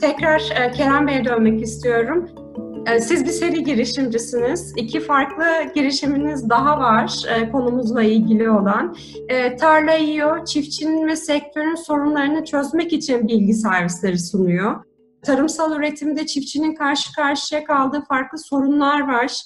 [0.00, 2.30] tekrar e, Kerem Bey'e dönmek istiyorum.
[2.86, 4.72] E, siz bir seri girişimcisiniz.
[4.76, 8.96] İki farklı girişiminiz daha var e, konumuzla ilgili olan.
[9.60, 14.84] Tarla İO, çiftçinin ve sektörün sorunlarını çözmek için bilgi servisleri sunuyor.
[15.22, 19.42] Tarımsal üretimde çiftçinin karşı karşıya kaldığı farklı sorunlar var.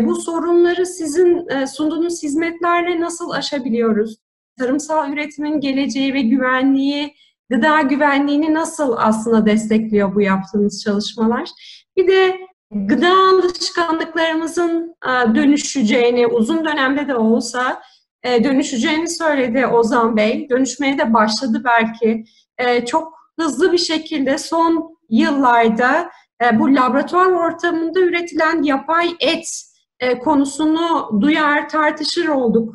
[0.00, 4.16] Bu sorunları sizin sunduğunuz hizmetlerle nasıl aşabiliyoruz?
[4.58, 7.14] Tarımsal üretimin geleceği ve güvenliği
[7.50, 11.48] gıda güvenliğini nasıl aslında destekliyor bu yaptığınız çalışmalar?
[11.96, 12.40] Bir de
[12.70, 17.82] gıda alışkanlıklarımızın e, dönüşeceğini, uzun dönemde de olsa
[18.22, 20.48] e, dönüşeceğini söyledi Ozan Bey.
[20.50, 22.24] Dönüşmeye de başladı belki.
[22.58, 26.10] E, çok hızlı bir şekilde son yıllarda
[26.52, 29.64] bu laboratuvar ortamında üretilen yapay et
[30.24, 32.74] konusunu duyar, tartışır olduk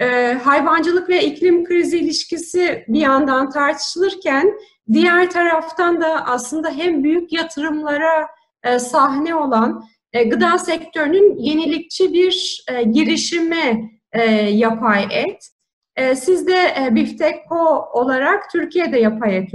[0.00, 4.54] e, hayvancılık ve iklim krizi ilişkisi bir yandan tartışılırken
[4.92, 8.28] diğer taraftan da aslında hem büyük yatırımlara
[8.64, 15.48] e, sahne olan e, gıda sektörünün yenilikçi bir e, girişimi e, yapay et.
[15.96, 19.54] E, siz de e, Biftekko olarak Türkiye'de yapay et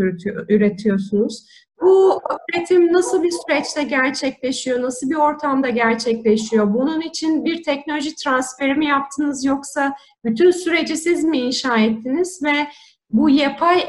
[0.49, 1.45] üretiyorsunuz.
[1.81, 2.21] Bu
[2.53, 6.73] üretim nasıl bir süreçte gerçekleşiyor, nasıl bir ortamda gerçekleşiyor?
[6.73, 12.67] Bunun için bir teknoloji transferi mi yaptınız yoksa bütün süreci siz mi inşa ettiniz ve
[13.11, 13.85] bu yapay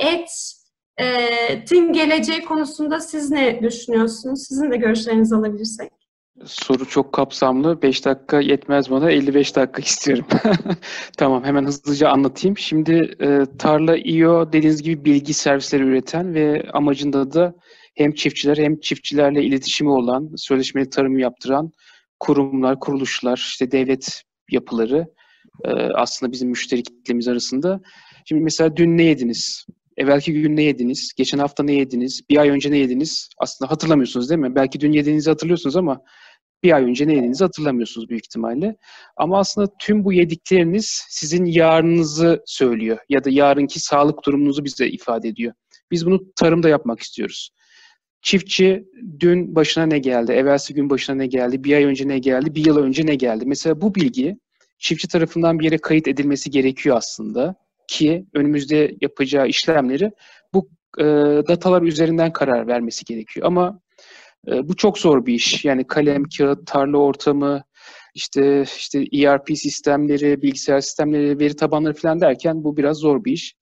[1.48, 4.46] etin geleceği konusunda siz ne düşünüyorsunuz?
[4.48, 5.92] Sizin de görüşlerinizi alabilirsek.
[6.44, 7.82] Soru çok kapsamlı.
[7.82, 9.10] 5 dakika yetmez bana.
[9.10, 10.26] 55 dakika istiyorum.
[11.16, 12.58] tamam hemen hızlıca anlatayım.
[12.58, 17.54] Şimdi e, Tarla IO dediğiniz gibi bilgi servisleri üreten ve amacında da
[18.00, 21.72] hem çiftçiler hem çiftçilerle iletişimi olan, sözleşmeli tarım yaptıran
[22.20, 25.06] kurumlar, kuruluşlar, işte devlet yapıları
[25.64, 27.80] e, aslında bizim müşteri kitlemiz arasında.
[28.24, 29.66] Şimdi mesela dün ne yediniz?
[29.96, 31.12] Evvelki gün ne yediniz?
[31.16, 32.20] Geçen hafta ne yediniz?
[32.30, 33.28] Bir ay önce ne yediniz?
[33.38, 34.54] Aslında hatırlamıyorsunuz değil mi?
[34.54, 36.00] Belki dün yediğinizi hatırlıyorsunuz ama
[36.62, 38.76] bir ay önce ne yediğinizi hatırlamıyorsunuz büyük ihtimalle.
[39.16, 45.28] Ama aslında tüm bu yedikleriniz sizin yarınınızı söylüyor ya da yarınki sağlık durumunuzu bize ifade
[45.28, 45.52] ediyor.
[45.90, 47.50] Biz bunu tarımda yapmak istiyoruz.
[48.22, 48.84] Çiftçi
[49.20, 52.66] dün başına ne geldi, evvelsi gün başına ne geldi, bir ay önce ne geldi, bir
[52.66, 53.44] yıl önce ne geldi.
[53.46, 54.38] Mesela bu bilgi
[54.78, 57.54] çiftçi tarafından bir yere kayıt edilmesi gerekiyor aslında
[57.88, 60.10] ki önümüzde yapacağı işlemleri
[60.54, 61.04] bu e,
[61.48, 63.46] datalar üzerinden karar vermesi gerekiyor.
[63.46, 63.80] Ama
[64.48, 65.64] e, bu çok zor bir iş.
[65.64, 67.62] Yani kalem, kağıt, tarla ortamı,
[68.14, 73.54] işte işte ERP sistemleri, bilgisayar sistemleri, veri tabanları falan derken bu biraz zor bir iş.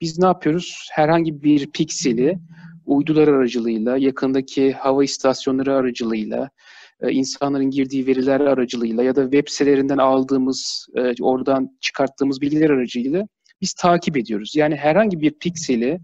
[0.00, 0.88] Biz ne yapıyoruz?
[0.92, 2.38] Herhangi bir pikseli
[2.86, 6.50] uydular aracılığıyla, yakındaki hava istasyonları aracılığıyla,
[7.00, 13.26] e, insanların girdiği veriler aracılığıyla ya da web sitelerinden aldığımız, e, oradan çıkarttığımız bilgiler aracılığıyla
[13.60, 14.52] biz takip ediyoruz.
[14.56, 16.00] Yani herhangi bir pikseli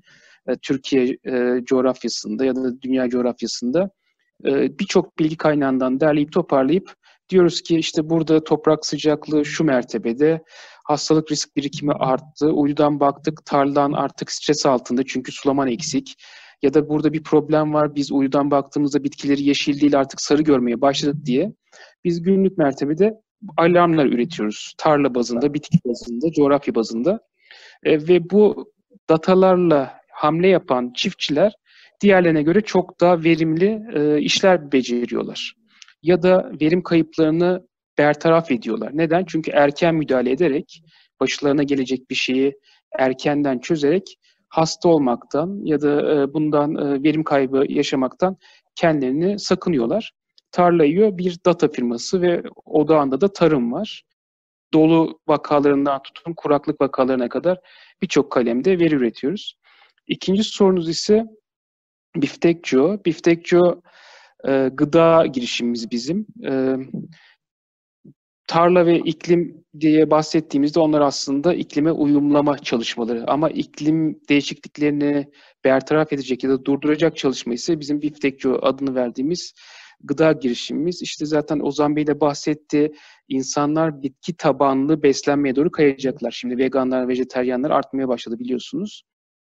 [0.48, 1.16] e, Türkiye
[1.64, 3.90] coğrafyasında ya da dünya coğrafyasında
[4.78, 6.94] birçok bilgi kaynağından derleyip toparlayıp
[7.28, 10.42] diyoruz ki işte burada toprak sıcaklığı şu mertebede,
[10.84, 16.14] hastalık risk birikimi arttı, uydudan baktık tarladan artık stres altında çünkü sulaman eksik
[16.62, 20.80] ya da burada bir problem var biz uydudan baktığımızda bitkileri yeşil değil artık sarı görmeye
[20.80, 21.52] başladık diye
[22.04, 23.20] biz günlük mertebede
[23.56, 24.74] alarmlar üretiyoruz.
[24.78, 27.20] Tarla bazında, bitki bazında, coğrafya bazında.
[27.84, 28.72] E, ve bu
[29.08, 31.52] datalarla hamle yapan çiftçiler
[32.00, 35.54] diğerlerine göre çok daha verimli e, işler beceriyorlar.
[36.02, 37.66] Ya da verim kayıplarını
[37.98, 38.90] bertaraf ediyorlar.
[38.94, 39.24] Neden?
[39.24, 40.82] Çünkü erken müdahale ederek
[41.20, 42.58] başlarına gelecek bir şeyi
[42.98, 44.16] erkenden çözerek
[44.50, 48.36] hasta olmaktan ya da e, bundan e, verim kaybı yaşamaktan
[48.74, 50.12] kendilerini sakınıyorlar.
[50.52, 54.02] Tarla yiyor bir data firması ve odağında da tarım var.
[54.72, 57.58] Dolu vakalarından tutun kuraklık vakalarına kadar
[58.02, 59.58] birçok kalemde veri üretiyoruz.
[60.06, 61.26] İkinci sorunuz ise
[62.16, 62.98] Biftekço.
[63.04, 63.80] Biftekço
[64.48, 66.26] e, gıda girişimimiz bizim.
[66.44, 66.76] E,
[68.50, 73.24] tarla ve iklim diye bahsettiğimizde onlar aslında iklime uyumlama çalışmaları.
[73.26, 75.26] Ama iklim değişikliklerini
[75.64, 79.52] bertaraf edecek ya da durduracak çalışma ise bizim Biftekço adını verdiğimiz
[80.00, 81.02] gıda girişimimiz.
[81.02, 82.92] İşte zaten Ozan Bey de bahsetti.
[83.28, 86.30] İnsanlar bitki tabanlı beslenmeye doğru kayacaklar.
[86.30, 89.02] Şimdi veganlar, vejeteryanlar artmaya başladı biliyorsunuz.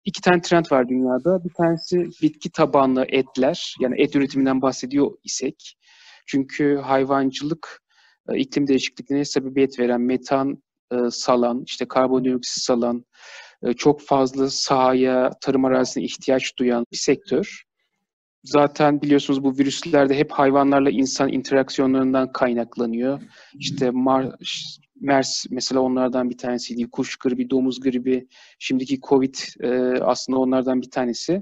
[0.05, 1.43] İki tane trend var dünyada.
[1.43, 3.75] Bir tanesi bitki tabanlı etler.
[3.79, 5.77] Yani et üretiminden bahsediyor isek.
[6.27, 7.82] Çünkü hayvancılık
[8.35, 13.05] iklim değişikliklerine sebebiyet veren metan e, salan, işte karbondioksit salan,
[13.63, 17.63] e, çok fazla sahaya, tarım arazisine ihtiyaç duyan bir sektör.
[18.43, 23.21] Zaten biliyorsunuz bu virüsler de hep hayvanlarla insan interaksiyonlarından kaynaklanıyor.
[23.59, 24.35] İşte Mar
[25.01, 26.89] MERS mesela onlardan bir tanesiydi.
[26.89, 28.27] Kuş gribi, domuz gribi,
[28.59, 29.69] şimdiki Covid e,
[30.01, 31.33] aslında onlardan bir tanesi.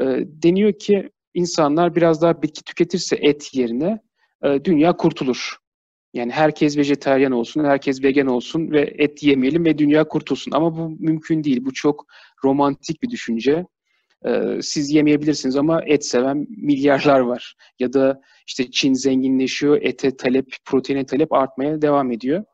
[0.00, 4.00] E, deniyor ki insanlar biraz daha bitki tüketirse et yerine
[4.44, 5.56] e, dünya kurtulur.
[6.16, 10.52] Yani herkes vejeteryan olsun, herkes vegan olsun ve et yemeyelim ve dünya kurtulsun.
[10.52, 11.64] Ama bu mümkün değil.
[11.64, 12.06] Bu çok
[12.44, 13.66] romantik bir düşünce.
[14.26, 17.54] Ee, siz yemeyebilirsiniz ama et seven milyarlar var.
[17.78, 22.44] Ya da işte Çin zenginleşiyor, ete talep, proteine talep artmaya devam ediyor.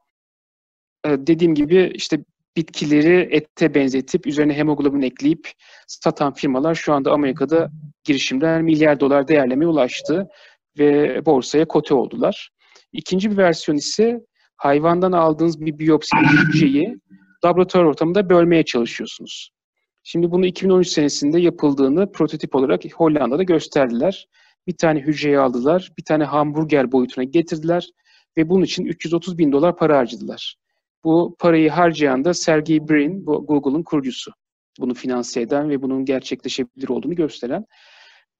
[1.06, 2.24] Ee, dediğim gibi işte
[2.56, 5.52] bitkileri ete benzetip üzerine hemoglobin ekleyip
[5.86, 7.70] satan firmalar şu anda Amerika'da
[8.04, 10.28] girişimler milyar dolar değerlemeye ulaştı
[10.78, 12.50] ve borsaya kote oldular.
[12.92, 14.20] İkinci bir versiyon ise
[14.56, 16.96] hayvandan aldığınız bir biyopsi hücreyi
[17.44, 19.50] laboratuvar ortamında bölmeye çalışıyorsunuz.
[20.02, 24.28] Şimdi bunu 2013 senesinde yapıldığını prototip olarak Hollanda'da gösterdiler.
[24.66, 27.88] Bir tane hücreyi aldılar, bir tane hamburger boyutuna getirdiler
[28.36, 30.56] ve bunun için 330 bin dolar para harcadılar.
[31.04, 34.32] Bu parayı harcayan da Sergey Brin, bu Google'un kurucusu.
[34.80, 37.64] Bunu finanse eden ve bunun gerçekleşebilir olduğunu gösteren.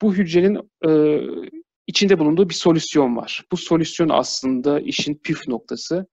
[0.02, 0.90] Bu hücrenin e,
[1.86, 3.44] içinde bulunduğu bir solüsyon var.
[3.52, 6.06] Bu solüsyon aslında işin püf noktası.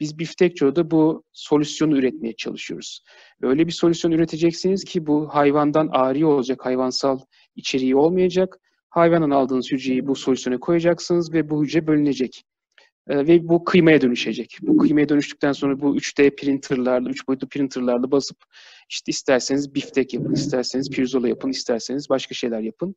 [0.00, 3.00] Biz Biftekço'da bu solüsyonu üretmeye çalışıyoruz.
[3.42, 7.18] Öyle bir solüsyon üreteceksiniz ki bu hayvandan ari olacak, hayvansal
[7.56, 8.58] içeriği olmayacak.
[8.90, 12.44] Hayvanın aldığınız hücreyi bu solüsyona koyacaksınız ve bu hücre bölünecek.
[13.08, 14.58] Ee, ve bu kıymaya dönüşecek.
[14.62, 18.36] Bu kıymaya dönüştükten sonra bu 3D printerlarla, 3 boyutlu printerlarla basıp
[18.90, 22.96] işte isterseniz biftek yapın, isterseniz pirzola yapın, isterseniz başka şeyler yapın.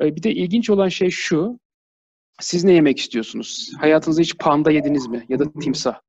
[0.00, 1.58] Ee, bir de ilginç olan şey şu,
[2.40, 3.70] siz ne yemek istiyorsunuz?
[3.78, 5.24] Hayatınızda hiç panda yediniz mi?
[5.28, 6.00] Ya da timsah?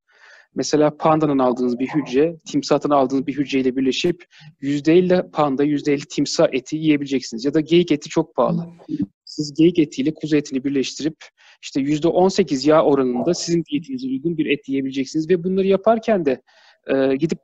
[0.54, 4.24] Mesela pandanın aldığınız bir hücre, timsahtan aldığınız bir hücreyle birleşip
[4.60, 7.44] %50 panda, %50 timsah eti yiyebileceksiniz.
[7.44, 8.66] Ya da geyik eti çok pahalı.
[9.24, 11.16] Siz geyik etiyle kuzu etini birleştirip
[11.62, 15.30] işte %18 yağ oranında sizin diyetinize uygun bir et yiyebileceksiniz.
[15.30, 16.42] Ve bunları yaparken de
[16.86, 17.38] e, gidip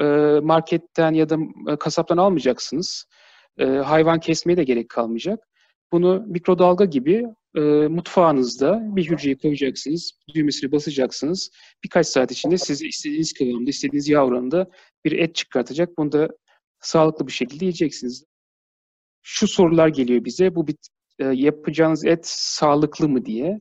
[0.00, 0.04] e,
[0.42, 1.36] marketten ya da
[1.72, 3.04] e, kasaptan almayacaksınız.
[3.58, 5.48] E, hayvan kesmeye de gerek kalmayacak.
[5.92, 11.50] Bunu mikrodalga gibi e, mutfağınızda bir hücreyi koyacaksınız, düğmesini basacaksınız.
[11.84, 14.70] Birkaç saat içinde size istediğiniz kıvamda, istediğiniz yağ oranında
[15.04, 15.98] bir et çıkartacak.
[15.98, 16.28] Bunu da
[16.80, 18.24] sağlıklı bir şekilde yiyeceksiniz.
[19.22, 20.54] Şu sorular geliyor bize.
[20.54, 20.76] Bu bir,
[21.18, 23.60] e, yapacağınız et sağlıklı mı diye.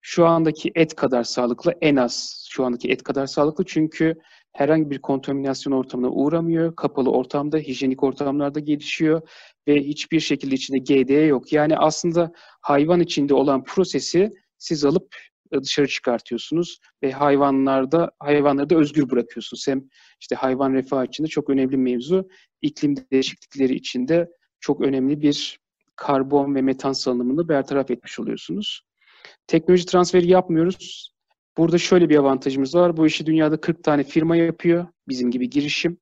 [0.00, 3.64] Şu andaki et kadar sağlıklı, en az şu andaki et kadar sağlıklı.
[3.64, 4.14] Çünkü
[4.52, 6.76] herhangi bir kontaminasyon ortamına uğramıyor.
[6.76, 9.28] Kapalı ortamda, hijyenik ortamlarda gelişiyor
[9.68, 11.52] ve hiçbir şekilde içinde GDE yok.
[11.52, 15.16] Yani aslında hayvan içinde olan prosesi siz alıp
[15.52, 19.68] e, dışarı çıkartıyorsunuz ve hayvanlarda hayvanları da özgür bırakıyorsunuz.
[19.68, 19.84] Hem
[20.20, 22.28] işte hayvan refahı içinde çok önemli mevzu,
[22.62, 24.28] iklim değişiklikleri içinde
[24.60, 25.58] çok önemli bir
[25.96, 28.82] karbon ve metan salınımını bertaraf etmiş oluyorsunuz.
[29.46, 31.12] Teknoloji transferi yapmıyoruz.
[31.56, 32.96] Burada şöyle bir avantajımız var.
[32.96, 34.86] Bu işi dünyada 40 tane firma yapıyor.
[35.08, 35.98] Bizim gibi girişim.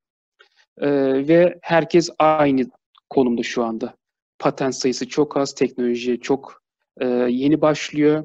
[0.79, 2.71] Ee, ve herkes aynı
[3.11, 3.95] konumda şu anda.
[4.39, 6.63] Patent sayısı çok az, teknoloji çok
[7.01, 8.25] e, yeni başlıyor.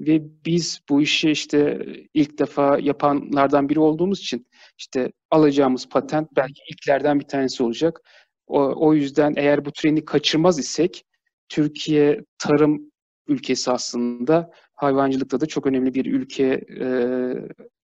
[0.00, 4.46] Ve biz bu işi işte ilk defa yapanlardan biri olduğumuz için
[4.78, 8.00] işte alacağımız patent belki ilklerden bir tanesi olacak.
[8.46, 11.04] O, o yüzden eğer bu treni kaçırmaz isek
[11.48, 12.89] Türkiye tarım
[13.30, 16.88] ülkesi aslında hayvancılıkta da çok önemli bir ülke e,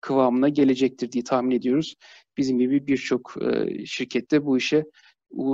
[0.02, 1.96] kıvamına gelecektir diye tahmin ediyoruz.
[2.38, 4.84] Bizim gibi birçok e, şirkette bu işe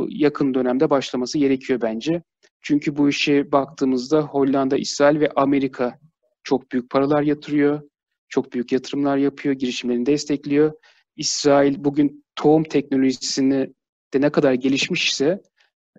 [0.10, 2.22] yakın dönemde başlaması gerekiyor bence.
[2.62, 6.00] Çünkü bu işe baktığımızda Hollanda, İsrail ve Amerika
[6.44, 7.82] çok büyük paralar yatırıyor.
[8.30, 10.74] Çok büyük yatırımlar yapıyor, girişimlerini destekliyor.
[11.16, 13.74] İsrail bugün tohum teknolojisini
[14.14, 15.42] de ne kadar gelişmişse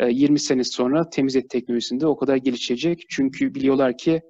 [0.00, 3.06] 20 sene sonra temiz et teknolojisinde o kadar gelişecek.
[3.08, 4.22] Çünkü biliyorlar ki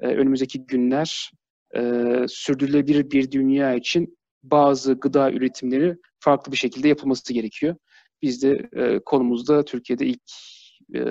[0.00, 1.30] e, önümüzdeki günler
[1.76, 1.82] e,
[2.28, 7.76] sürdürülebilir bir dünya için bazı gıda üretimleri farklı bir şekilde yapılması gerekiyor.
[8.22, 10.22] Biz de e, konumuzda Türkiye'de ilk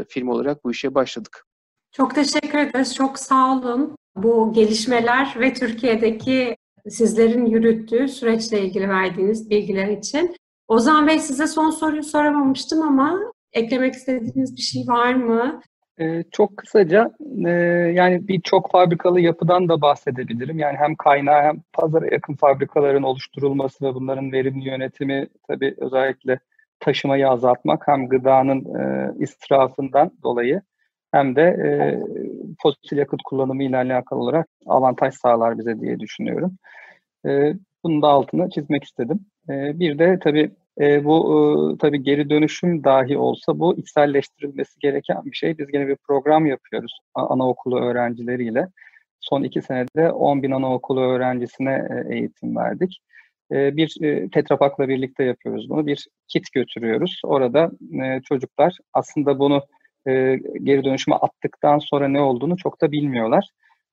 [0.09, 1.45] firma olarak bu işe başladık.
[1.91, 2.95] Çok teşekkür ederiz.
[2.95, 3.95] Çok sağ olun.
[4.15, 6.57] Bu gelişmeler ve Türkiye'deki
[6.89, 10.35] sizlerin yürüttüğü süreçle ilgili verdiğiniz bilgiler için.
[10.67, 13.19] Ozan Bey size son soruyu soramamıştım ama
[13.53, 15.61] eklemek istediğiniz bir şey var mı?
[15.99, 17.11] Ee, çok kısaca
[17.45, 17.49] e,
[17.95, 20.59] yani bir çok fabrikalı yapıdan da bahsedebilirim.
[20.59, 26.39] Yani hem kaynağı hem pazara yakın fabrikaların oluşturulması ve bunların verimli yönetimi tabii özellikle
[26.79, 30.61] taşımayı azaltmak hem gıdanın e, israfından dolayı
[31.11, 31.67] hem de e,
[32.63, 36.57] fosil yakıt kullanımı ile alakalı olarak avantaj sağlar bize diye düşünüyorum.
[37.25, 37.53] E,
[37.83, 39.19] bunun da altını çizmek istedim.
[39.49, 45.25] E, bir de tabii e, bu e, tabii geri dönüşüm dahi olsa bu içselleştirilmesi gereken
[45.25, 45.57] bir şey.
[45.57, 48.67] Biz yine bir program yapıyoruz anaokulu öğrencileriyle.
[49.19, 53.01] Son iki senede 10 bin anaokulu öğrencisine e, eğitim verdik.
[53.51, 55.87] E, bir e, Tetrapak'la birlikte yapıyoruz bunu.
[55.87, 57.21] Bir kit götürüyoruz.
[57.23, 57.71] Orada
[58.03, 59.61] e, çocuklar aslında bunu
[60.07, 63.49] e, geri dönüşüme attıktan sonra ne olduğunu çok da bilmiyorlar.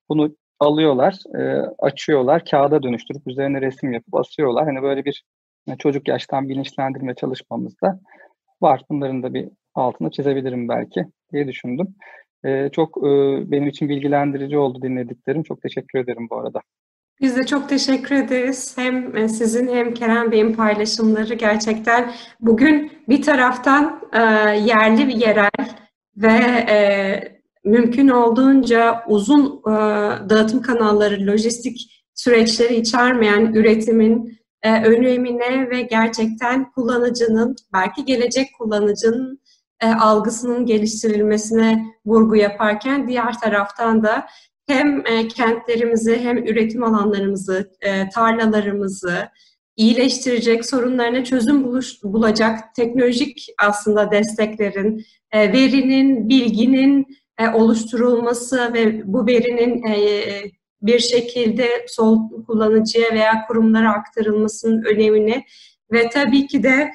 [0.08, 1.40] Bunu alıyorlar, e,
[1.78, 4.64] açıyorlar, kağıda dönüştürüp üzerine resim yapıp asıyorlar.
[4.64, 5.24] Hani böyle bir
[5.78, 8.00] çocuk yaştan bilinçlendirme çalışmamızda
[8.62, 8.82] var.
[8.90, 11.94] Bunların da bir altını çizebilirim belki diye düşündüm.
[12.44, 13.10] E, çok e,
[13.50, 15.42] benim için bilgilendirici oldu dinlediklerim.
[15.42, 16.60] Çok teşekkür ederim bu arada.
[17.20, 18.78] Biz de çok teşekkür ederiz.
[18.78, 24.20] Hem e, sizin hem Kerem Bey'in paylaşımları gerçekten bugün bir taraftan e,
[24.58, 25.50] yerli bir yerel
[26.16, 26.40] ve
[27.64, 29.62] mümkün olduğunca uzun
[30.30, 39.40] dağıtım kanalları, lojistik süreçleri içermeyen üretimin e, önemine ve gerçekten kullanıcının, belki gelecek kullanıcının
[39.80, 44.26] e, algısının geliştirilmesine vurgu yaparken diğer taraftan da
[44.66, 49.28] hem e, kentlerimizi hem üretim alanlarımızı, e, tarlalarımızı
[49.76, 57.06] iyileştirecek, sorunlarına çözüm buluş, bulacak teknolojik aslında desteklerin, e, verinin, bilginin
[57.38, 59.96] e, oluşturulması ve bu verinin e,
[60.86, 65.44] bir şekilde sol kullanıcıya veya kurumlara aktarılmasının önemini
[65.92, 66.92] ve tabii ki de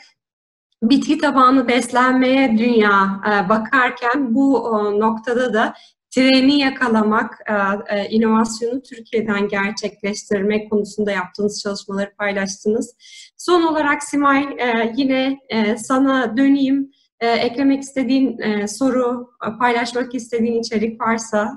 [0.83, 4.53] bitki tabanlı beslenmeye dünya e, bakarken bu
[4.99, 5.73] noktada da
[6.11, 12.95] treni yakalamak, e, e, inovasyonu Türkiye'den gerçekleştirmek konusunda yaptığınız çalışmaları paylaştınız.
[13.37, 14.57] Son olarak Simay
[14.95, 15.37] yine
[15.77, 16.91] sana döneyim.
[17.19, 19.29] Eklemek istediğin soru,
[19.59, 21.53] paylaşmak istediğin içerik varsa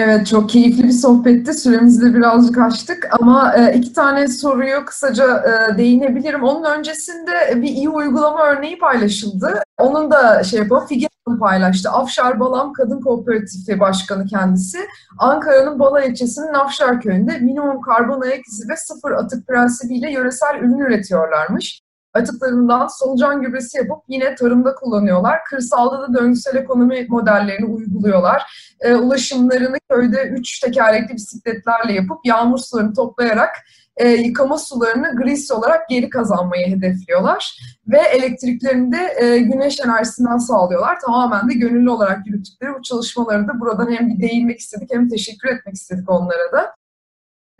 [0.00, 1.54] Evet çok keyifli bir sohbetti.
[1.54, 6.42] Süremizi de birazcık açtık ama e, iki tane soruyu kısaca e, değinebilirim.
[6.42, 9.62] Onun öncesinde bir iyi uygulama örneği paylaşıldı.
[9.78, 11.08] Onun da şey yapalım, Figen
[11.40, 11.90] paylaştı.
[11.90, 14.78] Afşar Balam Kadın Kooperatifi Başkanı kendisi.
[15.18, 20.78] Ankara'nın Bala ilçesinin Afşar köyünde minimum karbon ayak izi ve sıfır atık prensibiyle yöresel ürün
[20.78, 21.82] üretiyorlarmış
[22.14, 25.44] atıklarından solucan gübresi yapıp yine tarımda kullanıyorlar.
[25.50, 28.42] Kırsalda da döngüsel ekonomi modellerini uyguluyorlar.
[28.80, 33.50] E, ulaşımlarını köyde üç tekerlekli bisikletlerle yapıp yağmur sularını toplayarak
[33.98, 37.58] e, yıkama sularını gris olarak geri kazanmayı hedefliyorlar.
[37.86, 41.00] Ve elektriklerini de e, güneş enerjisinden sağlıyorlar.
[41.00, 45.48] Tamamen de gönüllü olarak yürüttükleri bu çalışmaları da buradan hem bir değinmek istedik hem teşekkür
[45.48, 46.74] etmek istedik onlara da.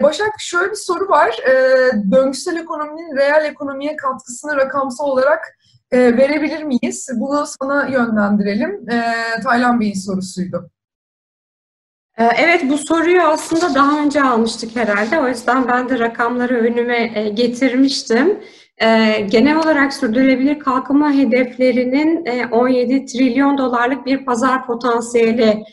[0.02, 1.38] Başak şöyle bir soru var.
[1.48, 1.52] E,
[2.12, 5.58] döngüsel ekonominin reel ekonomiye katkısını rakamsal olarak
[5.90, 7.08] e, verebilir miyiz?
[7.14, 8.90] Bunu sana yönlendirelim.
[8.90, 10.70] E, Taylan Bey'in sorusuydu.
[12.18, 15.20] E, evet bu soruyu aslında daha önce almıştık herhalde.
[15.20, 18.40] O yüzden ben de rakamları önüme e, getirmiştim.
[18.78, 25.64] E, genel olarak sürdürülebilir kalkınma hedeflerinin 17 trilyon dolarlık bir pazar potansiyeli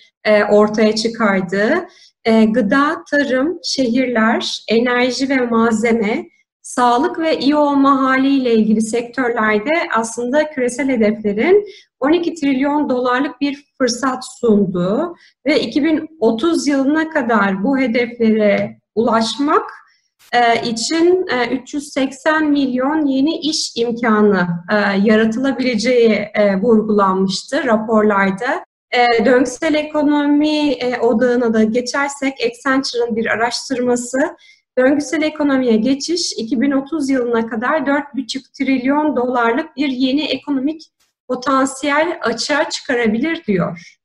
[0.50, 1.88] ortaya çıkardığı
[2.26, 6.26] e, gıda, tarım, şehirler, enerji ve malzeme,
[6.62, 11.66] sağlık ve iyi olma haliyle ilgili sektörlerde aslında küresel hedeflerin
[12.00, 15.16] 12 trilyon dolarlık bir fırsat sunduğu
[15.46, 19.72] ve 2030 yılına kadar bu hedeflere ulaşmak
[20.34, 26.28] e, için 380 e, milyon yeni iş imkanı e, yaratılabileceği
[26.62, 28.65] vurgulanmıştı raporlarda.
[28.92, 34.18] E, döngüsel ekonomi e, odağına da geçersek Accenture'ın bir araştırması
[34.78, 40.82] döngüsel ekonomiye geçiş 2030 yılına kadar 4,5 trilyon dolarlık bir yeni ekonomik
[41.28, 43.98] potansiyel açığa çıkarabilir diyor.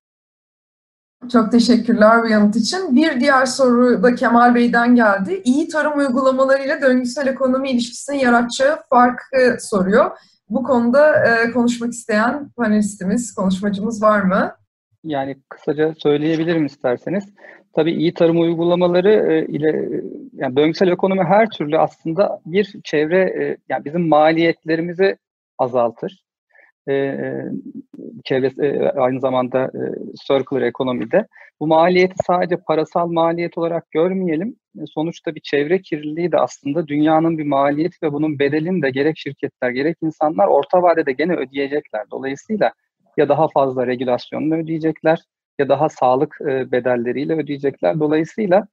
[1.33, 2.97] Çok teşekkürler bu yanıt için.
[2.97, 5.43] Bir diğer soru da Kemal Bey'den geldi.
[5.45, 10.11] İyi tarım uygulamalarıyla döngüsel ekonomi ilişkisinin yaratacağı farkı soruyor.
[10.51, 14.57] Bu konuda e, konuşmak isteyen panelistimiz, konuşmacımız var mı?
[15.05, 17.35] Yani kısaca söyleyebilirim isterseniz.
[17.73, 19.91] Tabii iyi tarım uygulamaları e, ile
[20.35, 25.17] yani döngüsel ekonomi her türlü aslında bir çevre e, yani bizim maliyetlerimizi
[25.59, 26.25] azaltır.
[26.87, 27.45] E, e
[28.25, 29.83] çevre e, aynı zamanda e,
[30.27, 31.27] circular ekonomide
[31.61, 34.57] bu maliyeti sadece parasal maliyet olarak görmeyelim.
[34.79, 39.19] E, sonuçta bir çevre kirliliği de aslında dünyanın bir maliyeti ve bunun bedelini de gerek
[39.19, 42.05] şirketler gerek insanlar orta vadede gene ödeyecekler.
[42.11, 42.73] Dolayısıyla
[43.17, 45.25] ya daha fazla regülasyonla ödeyecekler
[45.61, 48.01] ya daha sağlık e, bedelleriyle ödeyecekler.
[48.01, 48.67] Dolayısıyla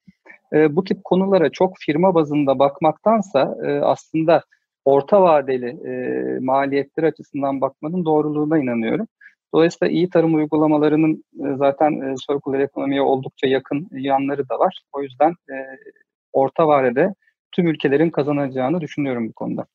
[0.54, 4.44] e, bu tip konulara çok firma bazında bakmaktansa e, aslında
[4.86, 5.78] orta vadeli
[6.42, 9.08] maliyetler açısından bakmanın doğruluğuna inanıyorum.
[9.54, 11.24] Dolayısıyla iyi tarım uygulamalarının
[11.58, 14.82] zaten e, circular ekonomiye oldukça yakın yanları da var.
[14.94, 15.34] O yüzden
[16.34, 17.14] orta vadede
[17.52, 19.66] tüm ülkelerin kazanacağını düşünüyorum bu konuda.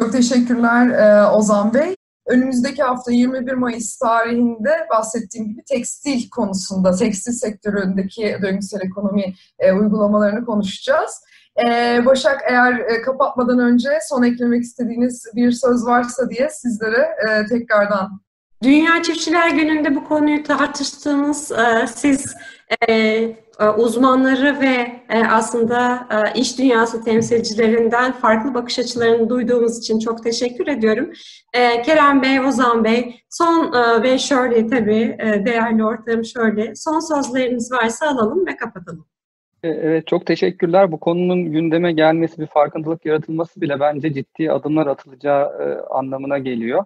[0.00, 0.88] Çok teşekkürler
[1.34, 1.94] Ozan Bey.
[2.26, 10.44] Önümüzdeki hafta 21 Mayıs tarihinde bahsettiğim gibi tekstil konusunda, tekstil sektöründeki döngüsel ekonomi e, uygulamalarını
[10.44, 11.20] konuşacağız.
[11.66, 17.46] E, Başak eğer e, kapatmadan önce son eklemek istediğiniz bir söz varsa diye sizlere e,
[17.46, 18.20] tekrardan
[18.62, 22.34] Dünya Çiftçiler Günü'nde bu konuyu tartıştığınız e, siz
[22.88, 23.36] e,
[23.78, 24.86] uzmanları ve
[25.30, 31.10] aslında iş dünyası temsilcilerinden farklı bakış açılarını duyduğumuz için çok teşekkür ediyorum.
[31.84, 33.72] Kerem Bey, Ozan Bey, son
[34.02, 39.06] ve şöyle tabii değerli ortağım şöyle, son sözleriniz varsa alalım ve kapatalım.
[39.62, 40.92] Evet çok teşekkürler.
[40.92, 46.84] Bu konunun gündeme gelmesi, bir farkındalık yaratılması bile bence ciddi adımlar atılacağı anlamına geliyor.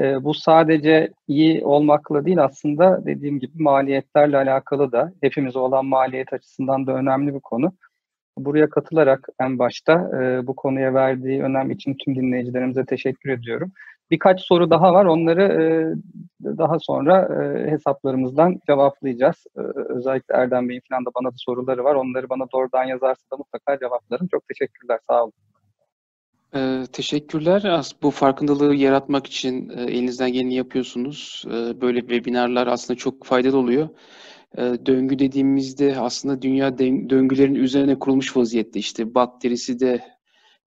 [0.00, 6.32] E, bu sadece iyi olmakla değil aslında dediğim gibi maliyetlerle alakalı da hepimize olan maliyet
[6.32, 7.72] açısından da önemli bir konu.
[8.38, 13.72] Buraya katılarak en başta e, bu konuya verdiği önem için tüm dinleyicilerimize teşekkür ediyorum.
[14.10, 15.04] Birkaç soru daha var.
[15.04, 15.64] Onları e,
[16.58, 19.46] daha sonra e, hesaplarımızdan cevaplayacağız.
[19.56, 21.94] E, özellikle Erdem Bey'in falan da bana da soruları var.
[21.94, 24.28] Onları bana doğrudan yazarsa da mutlaka cevaplarım.
[24.28, 24.98] Çok teşekkürler.
[25.10, 25.32] Sağ olun.
[26.56, 27.82] Ee, teşekkürler.
[28.02, 31.44] Bu farkındalığı yaratmak için e, elinizden geleni yapıyorsunuz.
[31.46, 33.88] E, böyle webinarlar aslında çok faydalı oluyor.
[34.58, 38.78] E, döngü dediğimizde aslında dünya döngülerin üzerine kurulmuş vaziyette.
[38.78, 40.00] İşte bakterisi de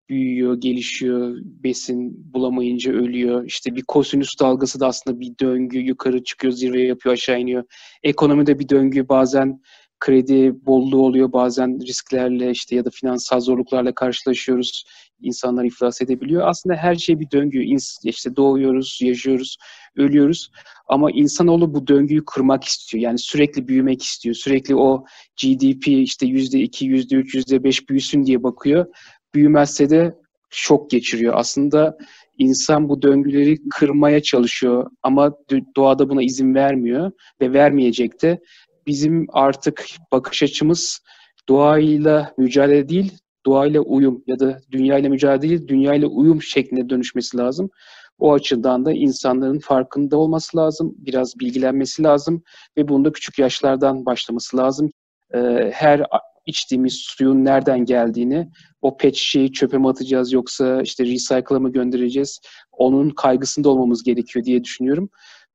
[0.09, 3.45] büyüyor, gelişiyor, besin bulamayınca ölüyor.
[3.45, 7.65] İşte bir kosinüs dalgası da aslında bir döngü, yukarı çıkıyor, zirveye yapıyor, aşağı iniyor.
[8.03, 9.61] Ekonomide bir döngü, bazen
[10.01, 14.85] kredi bolluğu oluyor, bazen risklerle işte ya da finansal zorluklarla karşılaşıyoruz
[15.21, 16.49] insanlar iflas edebiliyor.
[16.49, 17.77] Aslında her şey bir döngü.
[18.05, 19.57] İşte doğuyoruz, yaşıyoruz,
[19.97, 20.51] ölüyoruz.
[20.89, 23.03] Ama insanoğlu bu döngüyü kırmak istiyor.
[23.03, 24.35] Yani sürekli büyümek istiyor.
[24.35, 25.05] Sürekli o
[25.43, 28.87] GDP işte yüzde iki, yüzde üç, yüzde beş büyüsün diye bakıyor.
[29.35, 30.15] Büyümezse de
[30.51, 31.35] şok geçiriyor.
[31.37, 31.99] Aslında
[32.39, 35.33] insan bu döngüleri kırmaya çalışıyor ama
[35.77, 38.41] doğada buna izin vermiyor ve vermeyecek de.
[38.87, 41.01] Bizim artık bakış açımız
[41.49, 47.71] doğayla mücadele değil, doğayla uyum ya da dünyayla mücadele değil, dünyayla uyum şeklinde dönüşmesi lazım.
[48.19, 52.43] O açıdan da insanların farkında olması lazım, biraz bilgilenmesi lazım
[52.77, 54.91] ve bunda küçük yaşlardan başlaması lazım.
[55.35, 56.03] Ee, her
[56.47, 58.49] içtiğimiz suyun nereden geldiğini,
[58.83, 62.41] o pet şişeyi çöpe mi atacağız yoksa işte recycle'a mı göndereceğiz,
[62.73, 65.11] onun kaygısında olmamız gerekiyor diye düşünüyorum.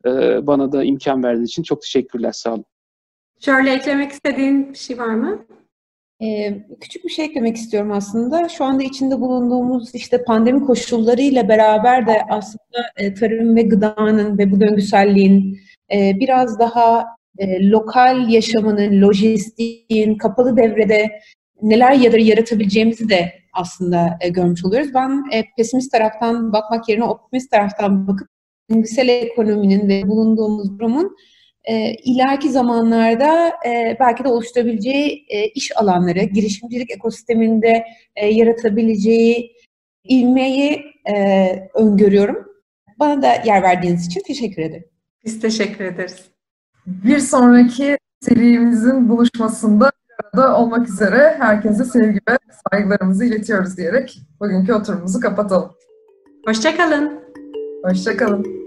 [0.06, 2.66] Ee, bana da imkan verdiğiniz için çok teşekkürler, sağ olun.
[3.46, 5.46] Şöyle eklemek istediğin bir şey var mı?
[6.24, 8.50] Ee, küçük bir şey eklemek istiyorum aslında.
[8.50, 14.52] Şu anda içinde bulunduğumuz işte pandemi koşullarıyla beraber de aslında e, tarım ve gıdanın ve
[14.52, 15.60] bu döngüselliğin
[15.94, 17.06] e, biraz daha
[17.38, 21.20] e, lokal yaşamının, lojistiğin, kapalı devrede
[21.62, 24.94] neler yaratabileceğimizi de aslında e, görmüş oluyoruz.
[24.94, 28.28] Ben e, pesimist taraftan bakmak yerine optimist taraftan bakıp
[28.72, 31.16] döngüsel ekonominin ve bulunduğumuz durumun
[31.64, 39.56] e, ileriki zamanlarda e, belki de oluşturabileceği e, iş alanları, girişimcilik ekosisteminde e, yaratabileceği
[40.04, 42.46] ilmeği e, öngörüyorum.
[43.00, 44.86] Bana da yer verdiğiniz için teşekkür ederim.
[45.26, 46.26] Biz teşekkür ederiz.
[46.86, 49.92] Bir sonraki serimizin buluşmasında
[50.24, 52.38] arada olmak üzere herkese sevgi ve
[52.72, 55.72] saygılarımızı iletiyoruz diyerek bugünkü oturumumuzu kapatalım.
[56.46, 57.20] Hoşçakalın.
[57.84, 58.61] Hoşçakalın.